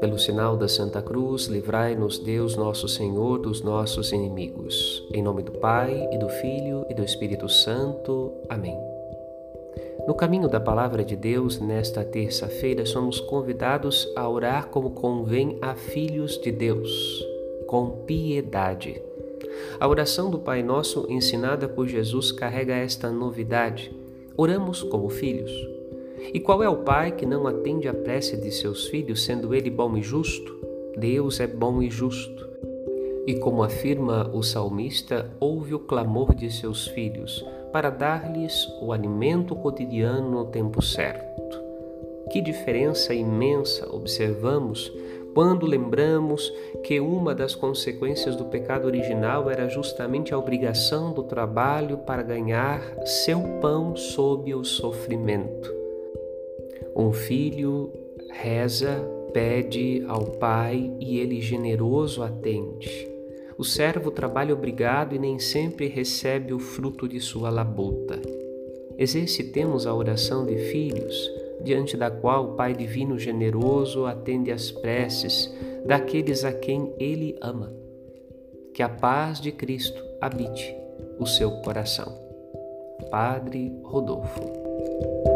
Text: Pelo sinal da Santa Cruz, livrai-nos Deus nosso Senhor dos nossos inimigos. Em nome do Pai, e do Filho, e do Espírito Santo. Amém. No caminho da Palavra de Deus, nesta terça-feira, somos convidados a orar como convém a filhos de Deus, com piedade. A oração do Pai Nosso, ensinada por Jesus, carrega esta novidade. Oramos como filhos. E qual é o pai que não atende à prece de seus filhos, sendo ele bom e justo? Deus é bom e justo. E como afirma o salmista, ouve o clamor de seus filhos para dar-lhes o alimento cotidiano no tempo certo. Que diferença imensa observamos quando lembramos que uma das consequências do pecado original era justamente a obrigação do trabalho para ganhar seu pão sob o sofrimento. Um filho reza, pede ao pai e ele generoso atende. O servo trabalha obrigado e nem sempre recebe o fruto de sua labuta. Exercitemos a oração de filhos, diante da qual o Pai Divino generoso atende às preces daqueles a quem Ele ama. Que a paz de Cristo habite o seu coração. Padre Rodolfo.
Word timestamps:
Pelo 0.00 0.18
sinal 0.18 0.56
da 0.56 0.68
Santa 0.68 1.02
Cruz, 1.02 1.46
livrai-nos 1.46 2.18
Deus 2.18 2.56
nosso 2.56 2.88
Senhor 2.88 3.38
dos 3.38 3.60
nossos 3.60 4.12
inimigos. 4.12 5.06
Em 5.12 5.22
nome 5.22 5.42
do 5.42 5.52
Pai, 5.52 6.08
e 6.12 6.18
do 6.18 6.28
Filho, 6.28 6.86
e 6.88 6.94
do 6.94 7.02
Espírito 7.02 7.48
Santo. 7.48 8.32
Amém. 8.48 8.78
No 10.06 10.14
caminho 10.14 10.48
da 10.48 10.60
Palavra 10.60 11.04
de 11.04 11.16
Deus, 11.16 11.58
nesta 11.58 12.04
terça-feira, 12.04 12.86
somos 12.86 13.20
convidados 13.20 14.08
a 14.16 14.28
orar 14.28 14.68
como 14.68 14.92
convém 14.92 15.58
a 15.60 15.74
filhos 15.74 16.40
de 16.40 16.52
Deus, 16.52 17.24
com 17.66 18.04
piedade. 18.06 19.02
A 19.80 19.88
oração 19.88 20.30
do 20.30 20.38
Pai 20.38 20.62
Nosso, 20.62 21.06
ensinada 21.10 21.68
por 21.68 21.86
Jesus, 21.86 22.30
carrega 22.32 22.74
esta 22.74 23.10
novidade. 23.10 24.05
Oramos 24.36 24.82
como 24.82 25.08
filhos. 25.08 25.50
E 26.34 26.40
qual 26.40 26.62
é 26.62 26.68
o 26.68 26.78
pai 26.78 27.12
que 27.12 27.24
não 27.24 27.46
atende 27.46 27.88
à 27.88 27.94
prece 27.94 28.36
de 28.36 28.50
seus 28.50 28.86
filhos, 28.86 29.24
sendo 29.24 29.54
ele 29.54 29.70
bom 29.70 29.96
e 29.96 30.02
justo? 30.02 30.54
Deus 30.96 31.40
é 31.40 31.46
bom 31.46 31.80
e 31.80 31.90
justo. 31.90 32.46
E 33.26 33.34
como 33.34 33.62
afirma 33.62 34.30
o 34.34 34.42
salmista, 34.42 35.30
ouve 35.40 35.74
o 35.74 35.78
clamor 35.78 36.34
de 36.34 36.50
seus 36.50 36.86
filhos 36.88 37.44
para 37.72 37.90
dar-lhes 37.90 38.68
o 38.80 38.92
alimento 38.92 39.54
cotidiano 39.56 40.30
no 40.30 40.44
tempo 40.46 40.82
certo. 40.82 41.60
Que 42.30 42.40
diferença 42.40 43.14
imensa 43.14 43.88
observamos 43.90 44.92
quando 45.36 45.66
lembramos 45.66 46.50
que 46.82 46.98
uma 46.98 47.34
das 47.34 47.54
consequências 47.54 48.34
do 48.36 48.46
pecado 48.46 48.86
original 48.86 49.50
era 49.50 49.68
justamente 49.68 50.32
a 50.32 50.38
obrigação 50.38 51.12
do 51.12 51.22
trabalho 51.24 51.98
para 51.98 52.22
ganhar 52.22 52.80
seu 53.04 53.42
pão 53.60 53.94
sob 53.94 54.54
o 54.54 54.64
sofrimento. 54.64 55.70
Um 56.96 57.12
filho 57.12 57.92
reza, 58.30 59.06
pede 59.34 60.02
ao 60.08 60.24
pai 60.24 60.90
e 60.98 61.18
ele 61.18 61.42
generoso 61.42 62.22
atende. 62.22 63.06
O 63.58 63.62
servo 63.64 64.10
trabalha 64.10 64.54
obrigado 64.54 65.14
e 65.14 65.18
nem 65.18 65.38
sempre 65.38 65.86
recebe 65.86 66.54
o 66.54 66.58
fruto 66.58 67.06
de 67.06 67.20
sua 67.20 67.50
labuta. 67.50 68.18
Exercitemos 68.96 69.86
a 69.86 69.94
oração 69.94 70.46
de 70.46 70.56
filhos, 70.56 71.30
diante 71.62 71.96
da 71.96 72.10
qual 72.10 72.44
o 72.44 72.54
Pai 72.54 72.74
Divino 72.74 73.18
generoso 73.18 74.06
atende 74.06 74.50
às 74.50 74.70
preces 74.70 75.52
daqueles 75.84 76.44
a 76.44 76.52
quem 76.52 76.94
Ele 76.98 77.36
ama. 77.40 77.72
Que 78.74 78.82
a 78.82 78.88
paz 78.88 79.40
de 79.40 79.52
Cristo 79.52 80.02
habite 80.20 80.74
o 81.18 81.26
seu 81.26 81.50
coração. 81.62 82.12
Padre 83.10 83.72
Rodolfo. 83.82 85.35